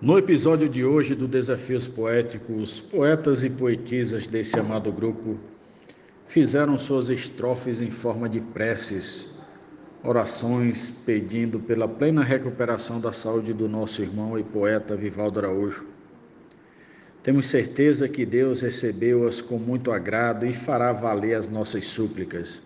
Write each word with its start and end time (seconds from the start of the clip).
No 0.00 0.16
episódio 0.16 0.68
de 0.68 0.84
hoje 0.84 1.16
do 1.16 1.26
Desafios 1.26 1.88
Poéticos, 1.88 2.80
poetas 2.80 3.42
e 3.42 3.50
poetisas 3.50 4.28
desse 4.28 4.56
amado 4.56 4.92
grupo 4.92 5.36
fizeram 6.24 6.78
suas 6.78 7.10
estrofes 7.10 7.80
em 7.80 7.90
forma 7.90 8.28
de 8.28 8.40
preces, 8.40 9.34
orações 10.04 10.88
pedindo 11.04 11.58
pela 11.58 11.88
plena 11.88 12.22
recuperação 12.22 13.00
da 13.00 13.10
saúde 13.10 13.52
do 13.52 13.68
nosso 13.68 14.00
irmão 14.00 14.38
e 14.38 14.44
poeta 14.44 14.94
Vivaldo 14.94 15.40
Araújo. 15.40 15.84
Temos 17.20 17.46
certeza 17.46 18.08
que 18.08 18.24
Deus 18.24 18.62
recebeu-as 18.62 19.40
com 19.40 19.58
muito 19.58 19.90
agrado 19.90 20.46
e 20.46 20.52
fará 20.52 20.92
valer 20.92 21.34
as 21.34 21.48
nossas 21.48 21.86
súplicas. 21.86 22.62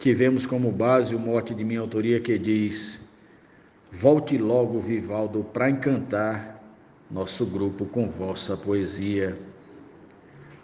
Tivemos 0.00 0.44
como 0.44 0.72
base 0.72 1.14
o 1.14 1.20
mote 1.20 1.54
de 1.54 1.62
minha 1.62 1.78
autoria 1.78 2.18
que 2.18 2.36
diz: 2.36 2.98
Volte 3.92 4.38
logo, 4.38 4.78
Vivaldo, 4.78 5.42
para 5.42 5.68
encantar 5.68 6.62
nosso 7.10 7.44
grupo 7.44 7.84
com 7.84 8.08
vossa 8.08 8.56
poesia. 8.56 9.36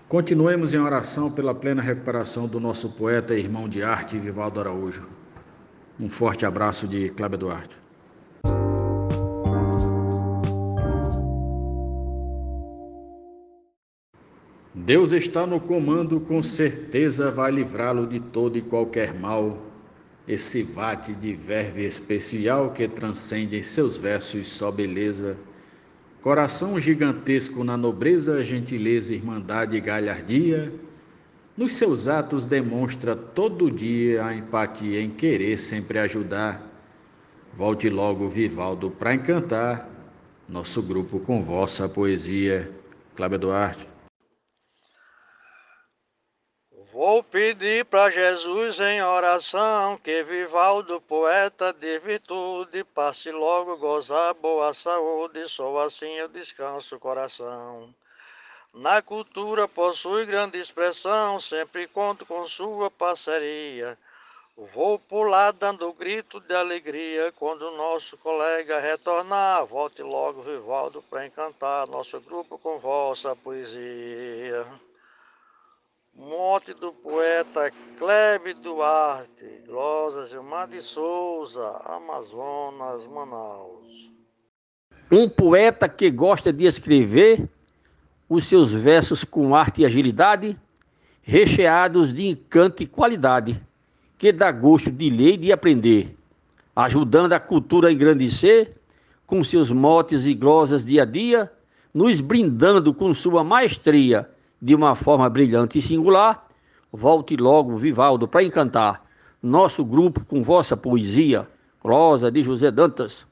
Continuemos 0.08 0.72
em 0.72 0.78
oração 0.78 1.30
pela 1.30 1.52
plena 1.52 1.82
recuperação 1.82 2.46
do 2.46 2.60
nosso 2.60 2.90
poeta 2.90 3.34
e 3.34 3.40
irmão 3.40 3.68
de 3.68 3.82
arte, 3.82 4.16
Vivaldo 4.16 4.60
Araújo. 4.60 5.08
Um 5.98 6.08
forte 6.08 6.46
abraço 6.46 6.86
de 6.86 7.08
Cláudio 7.08 7.38
Duarte. 7.38 7.76
Deus 14.72 15.10
está 15.10 15.44
no 15.44 15.58
comando, 15.58 16.20
com 16.20 16.40
certeza 16.40 17.28
vai 17.32 17.50
livrá-lo 17.50 18.06
de 18.06 18.20
todo 18.20 18.56
e 18.56 18.62
qualquer 18.62 19.12
mal 19.12 19.58
esse 20.26 20.62
vate 20.62 21.14
de 21.14 21.34
verve 21.34 21.84
especial 21.84 22.72
que 22.72 22.88
transcende 22.88 23.56
em 23.56 23.62
seus 23.62 23.96
versos 23.96 24.48
só 24.48 24.70
beleza. 24.70 25.38
Coração 26.20 26.80
gigantesco 26.80 27.62
na 27.62 27.76
nobreza, 27.76 28.42
gentileza, 28.42 29.14
irmandade 29.14 29.76
e 29.76 29.80
galhardia, 29.80 30.72
nos 31.56 31.74
seus 31.74 32.08
atos 32.08 32.44
demonstra 32.44 33.14
todo 33.14 33.70
dia 33.70 34.24
a 34.24 34.34
empatia 34.34 35.00
em 35.00 35.08
querer 35.08 35.58
sempre 35.58 35.98
ajudar. 36.00 36.62
Volte 37.54 37.88
logo, 37.88 38.28
Vivaldo, 38.28 38.90
para 38.90 39.14
encantar 39.14 39.88
nosso 40.48 40.82
grupo 40.82 41.18
com 41.20 41.42
vossa 41.42 41.88
poesia. 41.88 42.70
Cláudio 43.14 43.38
Duarte. 43.38 43.95
Vou 47.08 47.22
pedir 47.22 47.84
para 47.84 48.10
Jesus 48.10 48.80
em 48.80 49.00
oração 49.00 49.96
que 49.96 50.24
Vivaldo, 50.24 51.00
poeta 51.00 51.72
de 51.72 52.00
virtude, 52.00 52.82
passe 52.82 53.30
logo 53.30 53.76
gozar 53.76 54.34
boa 54.34 54.74
saúde, 54.74 55.48
só 55.48 55.78
assim 55.78 56.12
eu 56.14 56.26
descanso 56.26 56.96
o 56.96 56.98
coração. 56.98 57.94
Na 58.74 59.00
cultura 59.00 59.68
possui 59.68 60.26
grande 60.26 60.58
expressão, 60.58 61.38
sempre 61.38 61.86
conto 61.86 62.26
com 62.26 62.48
sua 62.48 62.90
parceria. 62.90 63.96
Vou 64.74 64.98
pular 64.98 65.52
dando 65.52 65.92
grito 65.92 66.40
de 66.40 66.56
alegria 66.56 67.32
quando 67.36 67.70
nosso 67.76 68.16
colega 68.16 68.80
retornar. 68.80 69.64
Volte 69.64 70.02
logo, 70.02 70.42
Vivaldo, 70.42 71.00
para 71.08 71.24
encantar 71.24 71.86
nosso 71.86 72.20
grupo 72.20 72.58
com 72.58 72.80
vossa 72.80 73.36
poesia. 73.36 74.66
Morte 76.18 76.72
do 76.72 76.92
poeta 76.92 77.70
Clebe 77.98 78.54
Duarte, 78.54 79.62
Glosa 79.66 80.26
Gilmar 80.26 80.66
de 80.66 80.80
Souza, 80.80 81.78
Amazonas, 81.84 83.06
Manaus. 83.06 84.10
Um 85.12 85.28
poeta 85.28 85.86
que 85.86 86.10
gosta 86.10 86.50
de 86.50 86.64
escrever 86.64 87.46
os 88.30 88.46
seus 88.46 88.72
versos 88.72 89.24
com 89.24 89.54
arte 89.54 89.82
e 89.82 89.84
agilidade, 89.84 90.56
recheados 91.20 92.14
de 92.14 92.28
encanto 92.28 92.82
e 92.82 92.86
qualidade, 92.86 93.62
que 94.16 94.32
dá 94.32 94.50
gosto 94.50 94.90
de 94.90 95.10
ler 95.10 95.34
e 95.34 95.36
de 95.36 95.52
aprender, 95.52 96.16
ajudando 96.74 97.34
a 97.34 97.40
cultura 97.40 97.88
a 97.88 97.92
engrandecer 97.92 98.74
com 99.26 99.44
seus 99.44 99.70
motes 99.70 100.26
e 100.26 100.32
glosas 100.32 100.82
dia 100.82 101.02
a 101.02 101.04
dia, 101.04 101.52
nos 101.92 102.22
brindando 102.22 102.94
com 102.94 103.12
sua 103.12 103.44
maestria 103.44 104.30
de 104.66 104.74
uma 104.74 104.96
forma 104.96 105.30
brilhante 105.30 105.78
e 105.78 105.82
singular, 105.82 106.44
volte 106.92 107.36
logo, 107.36 107.76
Vivaldo, 107.76 108.26
para 108.26 108.42
encantar 108.42 109.00
nosso 109.40 109.84
grupo 109.84 110.24
com 110.24 110.42
vossa 110.42 110.76
poesia. 110.76 111.46
Prosa 111.80 112.32
de 112.32 112.42
José 112.42 112.68
Dantas. 112.72 113.24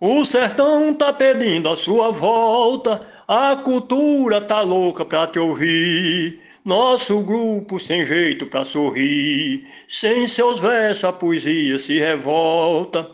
O 0.00 0.24
sertão 0.24 0.92
tá 0.92 1.12
pedindo 1.12 1.68
a 1.68 1.76
sua 1.76 2.10
volta, 2.10 3.06
a 3.28 3.54
cultura 3.54 4.40
tá 4.40 4.62
louca 4.62 5.04
pra 5.04 5.28
te 5.28 5.38
ouvir. 5.38 6.40
Nosso 6.64 7.20
grupo 7.20 7.78
sem 7.78 8.04
jeito 8.04 8.46
pra 8.46 8.64
sorrir, 8.64 9.64
sem 9.86 10.26
seus 10.26 10.58
versos 10.58 11.04
a 11.04 11.12
poesia 11.12 11.78
se 11.78 12.00
revolta 12.00 13.04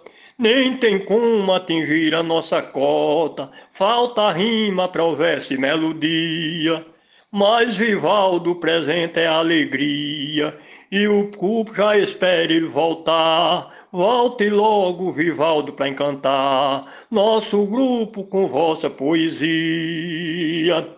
nem 0.41 0.75
tem 0.78 0.99
como 0.99 1.53
atingir 1.53 2.15
a 2.15 2.23
nossa 2.23 2.62
cota, 2.62 3.51
falta 3.71 4.33
rima 4.33 4.89
para 4.89 5.05
o 5.05 5.15
verso 5.15 5.53
e 5.53 5.59
melodia. 5.59 6.87
Mas 7.31 7.77
Vivaldo 7.77 8.56
presente 8.56 9.21
é 9.21 9.27
alegria, 9.27 10.59
e 10.91 11.06
o 11.06 11.31
grupo 11.31 11.73
já 11.75 11.97
espera 11.97 12.53
ele 12.53 12.67
voltar. 12.67 13.69
Volte 13.93 14.49
logo, 14.49 15.12
Vivaldo, 15.12 15.75
para 15.75 15.89
encantar 15.89 16.84
nosso 17.11 17.65
grupo 17.67 18.25
com 18.25 18.49
vossa 18.49 18.89
poesia. 18.91 20.89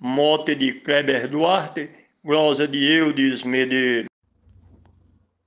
Mote 0.00 0.54
de 0.54 0.72
Kleber 0.72 1.28
Duarte, 1.28 1.90
glosa 2.24 2.66
de 2.66 2.90
Eudes 2.90 3.42
Medeiros. 3.42 4.07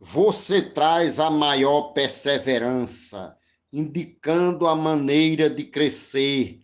Você 0.03 0.63
traz 0.63 1.19
a 1.19 1.29
maior 1.29 1.93
perseverança, 1.93 3.37
indicando 3.71 4.65
a 4.65 4.75
maneira 4.75 5.47
de 5.47 5.63
crescer. 5.63 6.61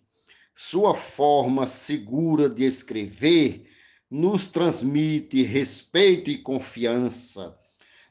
Sua 0.56 0.92
forma 0.92 1.64
segura 1.64 2.50
de 2.50 2.64
escrever 2.64 3.64
nos 4.10 4.48
transmite 4.48 5.44
respeito 5.44 6.28
e 6.28 6.38
confiança. 6.38 7.56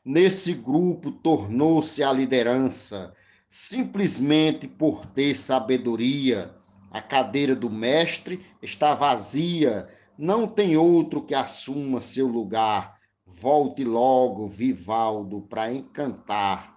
Nesse 0.04 0.54
grupo 0.54 1.12
tornou-se 1.12 2.02
a 2.02 2.14
liderança, 2.14 3.14
simplesmente 3.50 4.66
por 4.66 5.06
ter 5.08 5.36
sabedoria. 5.36 6.56
A 6.90 7.02
cadeira 7.02 7.54
do 7.54 7.70
mestre 7.70 8.46
está 8.62 8.96
vazia, 8.96 9.90
não 10.18 10.48
tem 10.48 10.78
outro 10.78 11.22
que 11.22 11.36
assuma 11.36 12.00
seu 12.00 12.28
lugar 12.28 12.97
Volte 13.40 13.84
logo, 13.84 14.48
Vivaldo, 14.48 15.42
para 15.42 15.72
encantar 15.72 16.76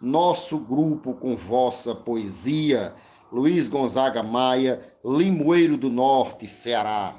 nosso 0.00 0.58
grupo 0.58 1.12
com 1.12 1.36
vossa 1.36 1.94
poesia. 1.94 2.94
Luiz 3.30 3.68
Gonzaga 3.68 4.22
Maia, 4.22 4.80
Limoeiro 5.04 5.76
do 5.76 5.90
Norte, 5.90 6.48
Ceará. 6.48 7.14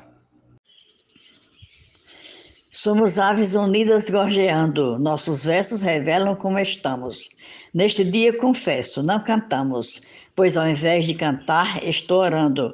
Somos 2.72 3.20
aves 3.20 3.54
unidas 3.54 4.10
gorjeando, 4.10 4.98
nossos 4.98 5.44
versos 5.44 5.84
revelam 5.84 6.36
como 6.36 6.58
estamos. 6.58 7.30
Neste 7.72 8.04
dia, 8.04 8.36
confesso, 8.36 9.04
não 9.04 9.20
cantamos, 9.20 10.02
pois 10.36 10.58
ao 10.58 10.68
invés 10.68 11.06
de 11.06 11.14
cantar, 11.14 11.84
estou 11.84 12.22
orando. 12.22 12.74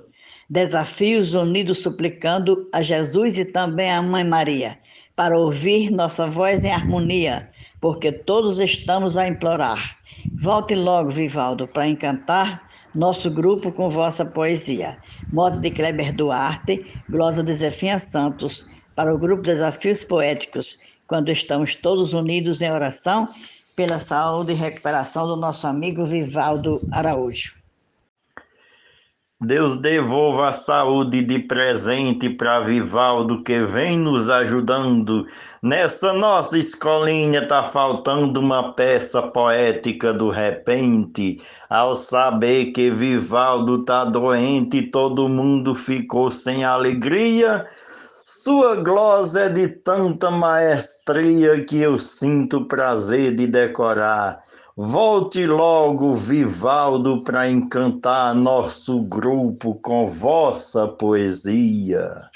Desafios 0.49 1.33
unidos 1.33 1.79
suplicando 1.79 2.69
a 2.71 2.81
Jesus 2.81 3.37
e 3.37 3.43
também 3.43 3.91
a 3.91 4.01
Mãe 4.01 4.23
Maria 4.23 4.79
para 5.15 5.37
ouvir 5.37 5.89
nossa 5.91 6.27
voz 6.27 6.63
em 6.63 6.71
harmonia, 6.71 7.49
porque 7.79 8.11
todos 8.11 8.59
estamos 8.59 9.15
a 9.17 9.27
implorar. 9.27 9.97
Volte 10.41 10.75
logo, 10.75 11.11
Vivaldo, 11.11 11.67
para 11.67 11.87
encantar 11.87 12.69
nosso 12.93 13.29
grupo 13.29 13.71
com 13.71 13.89
vossa 13.89 14.25
poesia. 14.25 14.97
Mote 15.31 15.59
de 15.59 15.71
Kleber 15.71 16.13
Duarte, 16.13 16.85
glosa 17.09 17.43
de 17.43 17.55
Zefinha 17.55 17.99
Santos, 17.99 18.67
para 18.95 19.13
o 19.13 19.17
grupo 19.17 19.43
Desafios 19.43 20.03
Poéticos, 20.03 20.79
quando 21.07 21.31
estamos 21.31 21.75
todos 21.75 22.13
unidos 22.13 22.61
em 22.61 22.71
oração 22.71 23.27
pela 23.75 23.99
saúde 23.99 24.53
e 24.53 24.55
recuperação 24.55 25.27
do 25.27 25.35
nosso 25.35 25.67
amigo 25.67 26.05
Vivaldo 26.05 26.87
Araújo. 26.91 27.64
Deus 29.41 29.75
devolva 29.75 30.47
a 30.47 30.53
saúde 30.53 31.21
de 31.21 31.39
presente 31.39 32.29
para 32.29 32.61
Vivaldo 32.61 33.43
que 33.43 33.65
vem 33.65 33.99
nos 33.99 34.29
ajudando. 34.29 35.27
Nessa 35.61 36.13
nossa 36.13 36.57
escolinha 36.57 37.45
tá 37.45 37.61
faltando 37.61 38.39
uma 38.39 38.71
peça 38.71 39.21
poética 39.21 40.13
do 40.13 40.29
repente. 40.29 41.41
Ao 41.69 41.93
saber 41.93 42.67
que 42.67 42.89
Vivaldo 42.89 43.83
tá 43.83 44.05
doente, 44.05 44.83
todo 44.83 45.27
mundo 45.27 45.75
ficou 45.75 46.31
sem 46.31 46.63
alegria. 46.63 47.65
Sua 48.23 48.77
glosa 48.77 49.41
é 49.41 49.49
de 49.49 49.67
tanta 49.67 50.31
maestria 50.31 51.61
que 51.65 51.81
eu 51.81 51.97
sinto 51.97 52.65
prazer 52.65 53.35
de 53.35 53.47
decorar. 53.47 54.41
Volte 54.77 55.45
logo, 55.45 56.13
Vivaldo, 56.13 57.23
para 57.23 57.49
encantar 57.49 58.35
nosso 58.35 59.01
grupo 59.03 59.75
com 59.75 60.05
vossa 60.05 60.85
poesia. 60.85 62.29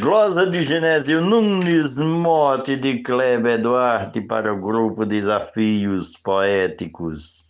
Glosa 0.00 0.46
de 0.46 0.62
Genésio 0.62 1.20
Nunes, 1.20 1.98
mote 1.98 2.74
de 2.74 3.02
Kleber 3.02 3.60
Duarte 3.60 4.22
para 4.22 4.50
o 4.54 4.58
grupo 4.58 5.04
Desafios 5.04 6.16
Poéticos. 6.16 7.46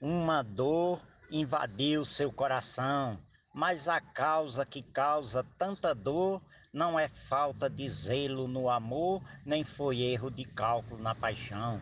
Uma 0.00 0.40
dor 0.40 1.02
invadiu 1.30 2.02
seu 2.06 2.32
coração, 2.32 3.18
mas 3.54 3.88
a 3.88 4.00
causa 4.00 4.64
que 4.64 4.82
causa 4.82 5.44
tanta 5.58 5.94
dor 5.94 6.40
não 6.74 6.98
é 6.98 7.06
falta 7.06 7.70
de 7.70 7.88
zelo 7.88 8.48
no 8.48 8.68
amor, 8.68 9.22
nem 9.46 9.62
foi 9.62 10.00
erro 10.00 10.28
de 10.28 10.44
cálculo 10.44 11.00
na 11.00 11.14
paixão. 11.14 11.80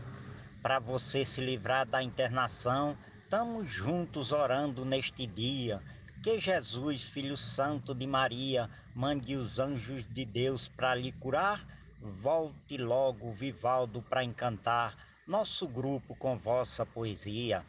Para 0.61 0.79
você 0.79 1.25
se 1.25 1.41
livrar 1.41 1.87
da 1.87 2.03
internação, 2.03 2.95
estamos 3.25 3.71
juntos 3.71 4.33
orando 4.33 4.85
neste 4.85 5.27
dia. 5.27 5.81
Que 6.23 6.39
Jesus, 6.39 7.05
Filho 7.05 7.39
Santo 7.39 7.95
de 7.95 8.07
Maria, 8.07 8.69
mande 8.95 9.35
os 9.35 9.59
anjos 9.59 10.07
de 10.13 10.27
Deus 10.27 10.69
para 10.69 10.95
lhe 10.95 11.11
curar. 11.13 11.67
Volte 12.21 12.77
logo, 12.77 13.33
Vivaldo, 13.33 14.03
para 14.03 14.23
encantar 14.23 14.95
nosso 15.27 15.67
grupo 15.67 16.15
com 16.15 16.37
vossa 16.37 16.85
poesia. 16.85 17.65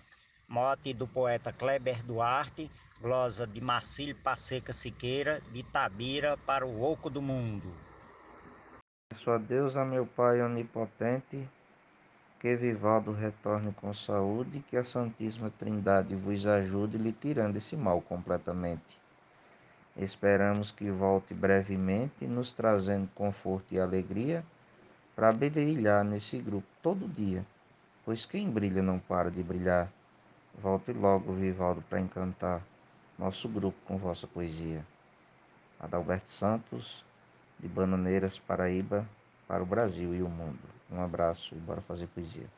Mote 0.45 0.93
do 0.93 1.07
poeta 1.07 1.53
Kleber 1.53 2.03
Duarte, 2.03 2.69
glosa 3.03 3.45
de 3.45 3.59
Marcílio 3.59 4.15
Passeca 4.15 4.71
Siqueira, 4.71 5.41
de 5.51 5.61
Tabira 5.61 6.37
para 6.45 6.65
o 6.65 6.81
Oco 6.81 7.09
do 7.09 7.21
Mundo. 7.21 7.67
A 9.27 9.37
Deus, 9.37 9.75
a 9.75 9.83
meu 9.83 10.05
Pai 10.05 10.41
onipotente, 10.41 11.45
que 12.39 12.55
Vivaldo 12.55 13.11
retorne 13.11 13.73
com 13.73 13.93
saúde, 13.93 14.63
que 14.69 14.77
a 14.77 14.85
Santíssima 14.85 15.49
Trindade 15.49 16.15
vos 16.15 16.47
ajude, 16.47 16.97
lhe 16.97 17.11
tirando 17.11 17.57
esse 17.57 17.75
mal 17.75 17.99
completamente. 17.99 18.97
Esperamos 19.97 20.71
que 20.71 20.89
volte 20.89 21.33
brevemente, 21.33 22.25
nos 22.25 22.53
trazendo 22.53 23.09
conforto 23.13 23.73
e 23.73 23.81
alegria, 23.81 24.45
para 25.13 25.29
brilhar 25.33 26.05
nesse 26.05 26.37
grupo 26.37 26.67
todo 26.81 27.05
dia, 27.05 27.45
pois 28.05 28.25
quem 28.25 28.49
brilha 28.49 28.81
não 28.81 28.97
para 28.97 29.29
de 29.29 29.43
brilhar. 29.43 29.91
Volte 30.57 30.93
logo, 30.93 31.33
Vivaldo, 31.33 31.83
para 31.89 31.99
encantar 31.99 32.61
nosso 33.17 33.47
grupo 33.47 33.77
com 33.85 33.97
vossa 33.97 34.27
poesia. 34.27 34.85
Adalberto 35.79 36.31
Santos, 36.31 37.03
de 37.59 37.67
Bananeiras, 37.67 38.39
Paraíba, 38.39 39.07
para 39.47 39.63
o 39.63 39.65
Brasil 39.65 40.15
e 40.15 40.21
o 40.21 40.29
mundo. 40.29 40.59
Um 40.89 41.01
abraço 41.01 41.55
e 41.55 41.57
bora 41.57 41.81
fazer 41.81 42.07
poesia. 42.07 42.49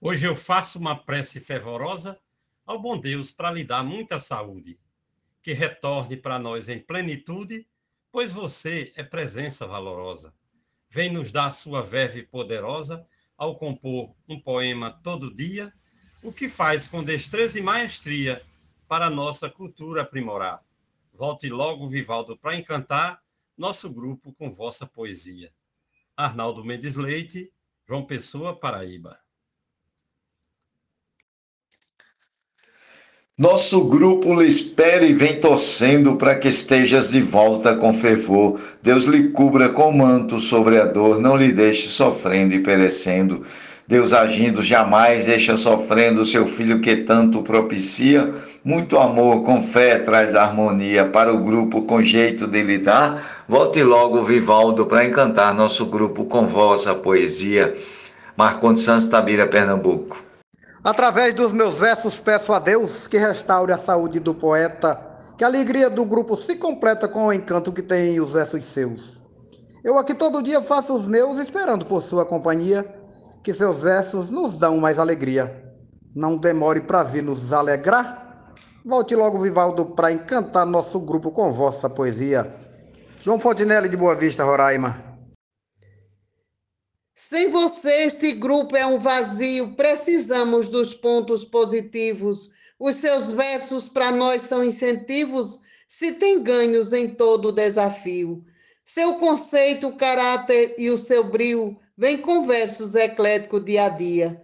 Hoje 0.00 0.26
eu 0.26 0.36
faço 0.36 0.78
uma 0.78 0.96
prece 0.96 1.40
fervorosa 1.40 2.18
ao 2.66 2.80
bom 2.80 2.98
Deus 2.98 3.32
para 3.32 3.50
lhe 3.50 3.64
dar 3.64 3.82
muita 3.82 4.18
saúde, 4.18 4.78
que 5.42 5.52
retorne 5.52 6.16
para 6.16 6.38
nós 6.38 6.68
em 6.68 6.78
plenitude, 6.78 7.66
pois 8.12 8.30
você 8.30 8.92
é 8.96 9.02
presença 9.02 9.66
valorosa. 9.66 10.34
Vem 10.90 11.10
nos 11.10 11.32
dar 11.32 11.52
sua 11.52 11.82
verve 11.82 12.22
poderosa 12.22 13.06
ao 13.36 13.56
compor 13.56 14.14
um 14.28 14.38
poema 14.38 14.90
todo 14.90 15.34
dia 15.34 15.72
o 16.24 16.32
que 16.32 16.48
faz 16.48 16.88
com 16.88 17.04
destreza 17.04 17.58
e 17.58 17.62
maestria 17.62 18.42
para 18.88 19.10
nossa 19.10 19.48
cultura 19.48 20.02
aprimorar. 20.02 20.64
Volte 21.12 21.50
logo, 21.50 21.88
Vivaldo, 21.88 22.36
para 22.36 22.56
encantar 22.56 23.20
nosso 23.56 23.90
grupo 23.90 24.32
com 24.32 24.50
vossa 24.50 24.86
poesia. 24.86 25.52
Arnaldo 26.16 26.64
Mendes 26.64 26.96
Leite, 26.96 27.52
João 27.86 28.04
Pessoa, 28.04 28.56
Paraíba. 28.56 29.18
Nosso 33.36 33.84
grupo 33.88 34.32
lhe 34.40 34.46
espera 34.46 35.04
e 35.04 35.12
vem 35.12 35.40
torcendo 35.40 36.16
para 36.16 36.38
que 36.38 36.48
estejas 36.48 37.10
de 37.10 37.20
volta 37.20 37.76
com 37.76 37.92
fervor. 37.92 38.60
Deus 38.80 39.04
lhe 39.06 39.30
cubra 39.30 39.70
com 39.70 39.92
manto 39.92 40.38
sobre 40.38 40.80
a 40.80 40.86
dor, 40.86 41.20
não 41.20 41.36
lhe 41.36 41.52
deixe 41.52 41.88
sofrendo 41.88 42.54
e 42.54 42.62
perecendo. 42.62 43.44
Deus 43.86 44.14
agindo 44.14 44.62
jamais 44.62 45.26
deixa 45.26 45.58
sofrendo 45.58 46.22
o 46.22 46.24
seu 46.24 46.46
filho 46.46 46.80
que 46.80 46.96
tanto 46.96 47.42
propicia. 47.42 48.34
Muito 48.64 48.96
amor 48.98 49.42
com 49.42 49.60
fé 49.60 49.98
traz 49.98 50.34
harmonia 50.34 51.04
para 51.04 51.32
o 51.32 51.44
grupo 51.44 51.82
com 51.82 52.02
jeito 52.02 52.46
de 52.46 52.62
lidar. 52.62 53.44
Volte 53.46 53.82
logo, 53.82 54.22
Vivaldo, 54.22 54.86
para 54.86 55.04
encantar 55.04 55.52
nosso 55.52 55.84
grupo 55.84 56.24
com 56.24 56.46
vossa 56.46 56.94
poesia. 56.94 57.76
Marcondes 58.34 58.82
Santos 58.82 59.06
Tabira, 59.06 59.46
Pernambuco. 59.46 60.16
Através 60.82 61.34
dos 61.34 61.52
meus 61.52 61.78
versos 61.78 62.22
peço 62.22 62.54
a 62.54 62.58
Deus 62.58 63.06
que 63.06 63.18
restaure 63.18 63.72
a 63.72 63.78
saúde 63.78 64.18
do 64.18 64.34
poeta, 64.34 64.98
que 65.36 65.44
a 65.44 65.46
alegria 65.46 65.90
do 65.90 66.06
grupo 66.06 66.36
se 66.36 66.56
completa 66.56 67.06
com 67.06 67.26
o 67.26 67.32
encanto 67.32 67.70
que 67.70 67.82
tem 67.82 68.18
os 68.18 68.32
versos 68.32 68.64
seus. 68.64 69.22
Eu 69.84 69.98
aqui 69.98 70.14
todo 70.14 70.42
dia 70.42 70.62
faço 70.62 70.96
os 70.96 71.06
meus 71.06 71.38
esperando 71.38 71.84
por 71.84 72.02
sua 72.02 72.24
companhia 72.24 73.03
que 73.44 73.52
seus 73.52 73.80
versos 73.80 74.30
nos 74.30 74.54
dão 74.54 74.78
mais 74.78 74.98
alegria. 74.98 75.62
Não 76.16 76.38
demore 76.38 76.80
para 76.80 77.02
vir 77.02 77.22
nos 77.22 77.52
alegrar. 77.52 78.54
Volte 78.82 79.14
logo, 79.14 79.38
Vivaldo, 79.38 79.84
para 79.84 80.10
encantar 80.10 80.64
nosso 80.64 80.98
grupo 80.98 81.30
com 81.30 81.50
vossa 81.52 81.90
poesia. 81.90 82.50
João 83.20 83.38
Fontinelli 83.38 83.88
de 83.90 83.98
Boa 83.98 84.14
Vista, 84.14 84.44
Roraima. 84.44 85.12
Sem 87.14 87.50
você, 87.50 88.04
este 88.04 88.32
grupo 88.32 88.76
é 88.76 88.86
um 88.86 88.98
vazio. 88.98 89.76
Precisamos 89.76 90.70
dos 90.70 90.94
pontos 90.94 91.44
positivos. 91.44 92.50
Os 92.78 92.96
seus 92.96 93.30
versos 93.30 93.88
para 93.88 94.10
nós 94.10 94.42
são 94.42 94.64
incentivos. 94.64 95.60
Se 95.86 96.12
tem 96.12 96.42
ganhos 96.42 96.94
em 96.94 97.14
todo 97.14 97.52
desafio. 97.52 98.42
Seu 98.84 99.14
conceito, 99.14 99.94
caráter 99.96 100.74
e 100.78 100.88
o 100.88 100.96
seu 100.96 101.24
brio 101.24 101.78
Vem 101.96 102.18
com 102.18 102.44
versos 102.44 102.96
ecléticos 102.96 103.64
dia 103.64 103.84
a 103.84 103.88
dia. 103.88 104.42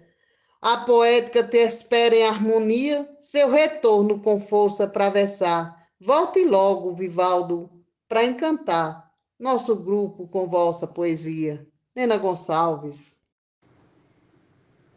A 0.63 0.77
poética 0.79 1.43
te 1.43 1.57
espera 1.57 2.15
em 2.15 2.25
harmonia, 2.25 3.09
seu 3.19 3.51
retorno 3.51 4.21
com 4.21 4.41
força 4.41 4.87
para 4.87 5.09
versar. 5.09 5.77
Volte 6.01 6.45
logo, 6.45 6.95
Vivaldo, 6.95 7.69
para 8.09 8.25
encantar 8.25 9.11
nosso 9.39 9.75
grupo 9.75 10.29
com 10.29 10.47
vossa 10.47 10.87
poesia. 10.87 11.67
Nena 11.95 12.19
Gonçalves. 12.19 13.17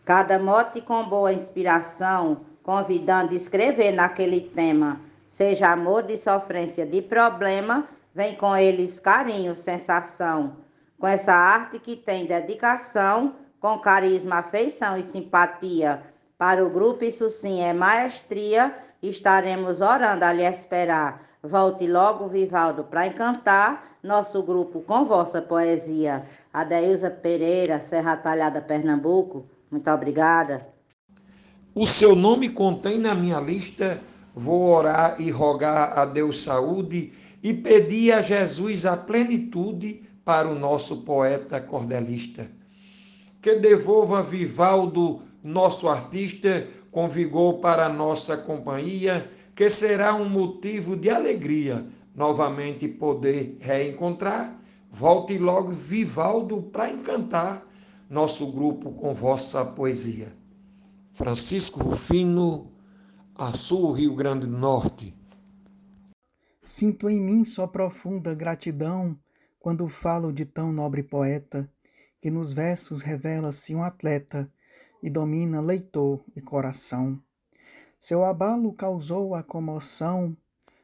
Cada 0.05 0.37
mote 0.37 0.79
com 0.79 1.09
boa 1.09 1.33
inspiração, 1.33 2.45
convidando 2.61 3.33
a 3.33 3.37
escrever 3.37 3.93
naquele 3.93 4.41
tema, 4.41 5.01
seja 5.27 5.71
amor 5.71 6.03
de 6.03 6.17
sofrência 6.17 6.85
de 6.85 7.01
problema, 7.01 7.87
vem 8.13 8.35
com 8.35 8.55
eles 8.55 8.99
carinho, 8.99 9.55
sensação 9.55 10.57
com 10.99 11.07
essa 11.07 11.33
arte 11.33 11.79
que 11.79 11.95
tem 11.95 12.25
dedicação, 12.25 13.35
com 13.59 13.79
carisma, 13.79 14.37
afeição 14.37 14.97
e 14.97 15.03
simpatia. 15.03 16.01
Para 16.37 16.65
o 16.65 16.69
grupo, 16.69 17.03
isso 17.03 17.29
sim 17.29 17.61
é 17.61 17.73
maestria. 17.73 18.75
Estaremos 19.01 19.81
orando 19.81 20.25
a 20.25 20.33
lhe 20.33 20.43
esperar. 20.43 21.21
Volte 21.41 21.87
logo, 21.87 22.27
Vivaldo, 22.27 22.85
para 22.85 23.07
encantar 23.07 23.97
nosso 24.01 24.41
grupo 24.43 24.81
com 24.81 25.03
vossa 25.05 25.41
poesia. 25.41 26.25
Adeilza 26.53 27.09
Pereira, 27.09 27.79
Serra 27.79 28.15
Talhada, 28.15 28.61
Pernambuco. 28.61 29.45
Muito 29.69 29.89
obrigada. 29.89 30.67
O 31.75 31.85
seu 31.85 32.15
nome 32.15 32.49
contém 32.49 32.99
na 32.99 33.15
minha 33.15 33.39
lista. 33.39 33.99
Vou 34.35 34.63
orar 34.73 35.19
e 35.19 35.29
rogar 35.31 35.97
a 35.97 36.05
Deus 36.05 36.43
saúde 36.43 37.13
e 37.41 37.53
pedir 37.53 38.13
a 38.13 38.21
Jesus 38.21 38.85
a 38.85 38.95
plenitude 38.95 40.07
para 40.23 40.47
o 40.47 40.57
nosso 40.57 41.03
poeta 41.03 41.59
cordelista. 41.59 42.49
Que 43.41 43.55
devolva 43.55 44.21
Vivaldo, 44.23 45.21
nosso 45.43 45.89
artista, 45.89 46.67
com 46.91 47.09
vigor 47.09 47.59
para 47.59 47.87
a 47.87 47.93
nossa 47.93 48.37
companhia, 48.37 49.29
que 49.55 49.69
será 49.69 50.15
um 50.15 50.29
motivo 50.29 50.95
de 50.95 51.09
alegria 51.09 51.85
novamente 52.15 52.87
poder 52.87 53.57
reencontrar. 53.59 54.59
Volte 54.91 55.37
logo, 55.37 55.71
Vivaldo, 55.71 56.61
para 56.61 56.91
encantar 56.91 57.65
nosso 58.09 58.51
grupo 58.51 58.91
com 58.91 59.13
vossa 59.13 59.65
poesia. 59.65 60.31
Francisco 61.11 61.83
Rufino, 61.83 62.71
Açu, 63.35 63.91
Rio 63.91 64.15
Grande 64.15 64.45
do 64.45 64.57
Norte. 64.57 65.17
Sinto 66.63 67.09
em 67.09 67.19
mim 67.19 67.43
só 67.43 67.67
profunda 67.67 68.33
gratidão 68.33 69.17
quando 69.63 69.87
falo 69.87 70.33
de 70.33 70.43
tão 70.43 70.73
nobre 70.73 71.01
poeta, 71.01 71.71
que 72.19 72.29
nos 72.29 72.51
versos 72.51 73.01
revela-se 73.01 73.73
um 73.73 73.81
atleta 73.81 74.51
e 75.01 75.09
domina 75.09 75.61
leitor 75.61 76.21
e 76.35 76.41
coração. 76.41 77.17
Seu 77.97 78.25
abalo 78.25 78.73
causou 78.73 79.33
a 79.33 79.41
comoção, 79.41 80.35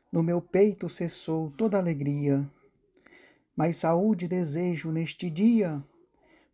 no 0.09 0.23
meu 0.23 0.41
peito 0.41 0.87
cessou 0.87 1.51
toda 1.57 1.77
alegria. 1.77 2.49
Mais 3.53 3.75
saúde 3.75 4.29
desejo 4.29 4.93
neste 4.93 5.29
dia, 5.29 5.83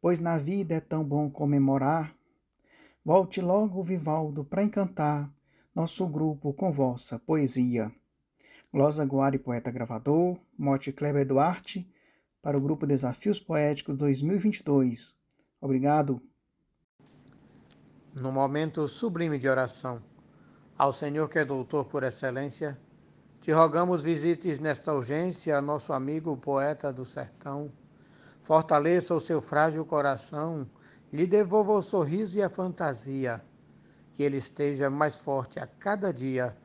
pois 0.01 0.17
na 0.17 0.39
vida 0.39 0.74
é 0.74 0.79
tão 0.79 1.03
bom 1.03 1.29
comemorar. 1.29 2.15
Volte 3.05 3.39
logo, 3.39 3.84
Vivaldo, 3.84 4.44
para 4.44 4.63
encantar 4.63 5.32
nosso 5.75 6.08
grupo 6.08 6.51
com 6.53 6.74
vossa 6.74 7.20
poesia. 7.20 7.91
Glosa 8.74 9.05
Guari, 9.05 9.38
poeta 9.38 9.70
gravador, 9.70 10.39
Mote 10.58 10.91
Kleber 10.91 11.24
Duarte, 11.24 11.88
para 12.45 12.59
o 12.59 12.61
grupo 12.61 12.85
Desafios 12.85 13.39
Poéticos 13.39 13.97
2022. 13.97 15.15
Obrigado. 15.59 16.21
No 18.13 18.31
momento 18.31 18.87
sublime 18.87 19.39
de 19.39 19.49
oração, 19.49 19.99
ao 20.77 20.93
Senhor 20.93 21.27
que 21.27 21.39
é 21.39 21.43
doutor 21.43 21.85
por 21.85 22.03
excelência, 22.03 22.79
te 23.41 23.51
rogamos 23.51 24.03
visites 24.03 24.59
nesta 24.59 24.93
urgência 24.93 25.59
nosso 25.59 25.91
amigo 25.91 26.37
poeta 26.37 26.93
do 26.93 27.03
sertão. 27.03 27.71
Fortaleça 28.43 29.15
o 29.15 29.19
seu 29.19 29.41
frágil 29.41 29.83
coração, 29.83 30.69
lhe 31.11 31.25
devolva 31.25 31.71
o 31.71 31.81
sorriso 31.81 32.37
e 32.37 32.43
a 32.43 32.49
fantasia, 32.49 33.43
que 34.13 34.21
ele 34.21 34.37
esteja 34.37 34.87
mais 34.87 35.17
forte 35.17 35.59
a 35.59 35.65
cada 35.65 36.13
dia 36.13 36.55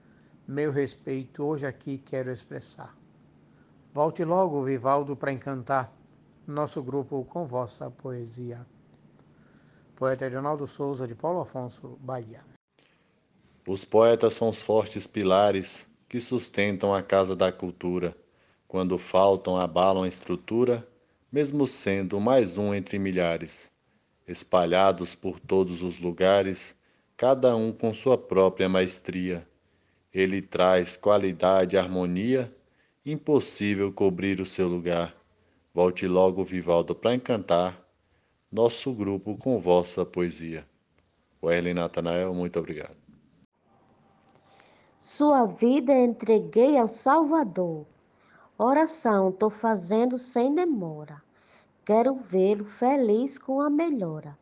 meu 0.46 0.72
respeito 0.72 1.42
hoje 1.42 1.64
aqui 1.64 1.96
quero 1.96 2.30
expressar. 2.30 2.99
Volte 3.92 4.24
logo, 4.24 4.62
Vivaldo, 4.64 5.16
para 5.16 5.32
encantar 5.32 5.92
nosso 6.46 6.82
grupo 6.82 7.24
com 7.24 7.46
vossa 7.46 7.90
poesia. 7.90 8.66
Poeta 9.96 10.26
Edinaldo 10.26 10.66
Souza, 10.66 11.06
de 11.06 11.14
Paulo 11.14 11.40
Afonso, 11.40 11.98
Bahia. 12.00 12.44
Os 13.66 13.84
poetas 13.84 14.34
são 14.34 14.48
os 14.48 14.62
fortes 14.62 15.06
pilares 15.06 15.86
que 16.08 16.20
sustentam 16.20 16.94
a 16.94 17.02
casa 17.02 17.36
da 17.36 17.52
cultura. 17.52 18.16
Quando 18.66 18.96
faltam, 18.96 19.56
abalam 19.56 20.04
a 20.04 20.08
estrutura, 20.08 20.86
mesmo 21.30 21.66
sendo 21.66 22.20
mais 22.20 22.56
um 22.56 22.74
entre 22.74 22.98
milhares. 22.98 23.70
Espalhados 24.26 25.14
por 25.14 25.38
todos 25.40 25.82
os 25.82 25.98
lugares, 25.98 26.76
cada 27.16 27.54
um 27.56 27.72
com 27.72 27.92
sua 27.92 28.16
própria 28.16 28.68
maestria 28.68 29.46
ele 30.12 30.42
traz 30.42 30.96
qualidade 30.96 31.76
e 31.76 31.78
harmonia, 31.78 32.52
impossível 33.04 33.92
cobrir 33.92 34.40
o 34.40 34.46
seu 34.46 34.68
lugar. 34.68 35.14
Volte 35.72 36.06
logo, 36.06 36.44
Vivaldo, 36.44 36.94
para 36.94 37.14
encantar 37.14 37.80
nosso 38.50 38.92
grupo 38.92 39.36
com 39.36 39.60
vossa 39.60 40.04
poesia. 40.04 40.66
Werley 41.42 41.72
Natanael, 41.72 42.34
muito 42.34 42.58
obrigado. 42.58 42.96
Sua 44.98 45.46
vida 45.46 45.94
entreguei 45.94 46.76
ao 46.76 46.88
Salvador. 46.88 47.86
Oração 48.58 49.32
tô 49.32 49.48
fazendo 49.48 50.18
sem 50.18 50.54
demora. 50.54 51.22
Quero 51.84 52.14
vê-lo 52.16 52.64
feliz 52.64 53.38
com 53.38 53.60
a 53.60 53.70
melhora. 53.70 54.36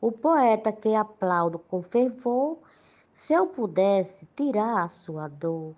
O 0.00 0.12
poeta 0.12 0.70
que 0.70 0.94
aplaudo 0.94 1.58
com 1.58 1.82
fervor 1.82 2.58
se 3.10 3.32
eu 3.32 3.46
pudesse 3.46 4.26
tirar 4.36 4.84
a 4.84 4.88
sua 4.88 5.28
dor, 5.28 5.74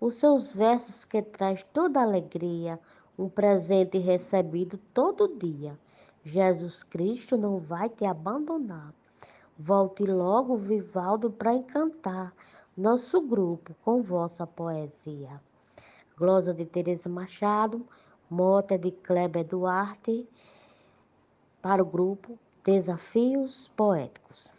os 0.00 0.16
seus 0.16 0.52
versos 0.52 1.04
que 1.04 1.22
traz 1.22 1.62
toda 1.72 2.02
alegria, 2.02 2.78
um 3.18 3.28
presente 3.28 3.98
recebido 3.98 4.78
todo 4.92 5.36
dia. 5.38 5.78
Jesus 6.24 6.82
Cristo 6.82 7.36
não 7.36 7.58
vai 7.58 7.88
te 7.88 8.04
abandonar. 8.04 8.92
Volte 9.58 10.04
logo, 10.04 10.56
Vivaldo, 10.56 11.30
para 11.30 11.54
encantar 11.54 12.34
nosso 12.76 13.20
grupo 13.22 13.74
com 13.82 14.02
vossa 14.02 14.46
poesia. 14.46 15.40
Glosa 16.18 16.52
de 16.52 16.66
Teresa 16.66 17.08
Machado, 17.08 17.86
Mota 18.28 18.76
de 18.76 18.90
Kleber 18.90 19.44
Duarte, 19.44 20.28
para 21.62 21.82
o 21.82 21.86
grupo 21.86 22.38
Desafios 22.64 23.68
Poéticos. 23.76 24.55